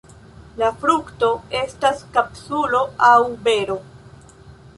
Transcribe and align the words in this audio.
La 0.61 0.69
frukto 0.83 1.29
estas 1.59 2.01
kapsulo 2.17 2.81
aŭ 3.11 3.17
bero. 3.49 3.79